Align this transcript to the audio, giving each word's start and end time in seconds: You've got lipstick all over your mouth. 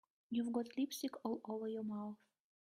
You've 0.31 0.51
got 0.51 0.75
lipstick 0.79 1.23
all 1.23 1.41
over 1.47 1.67
your 1.67 1.83
mouth. 1.83 2.17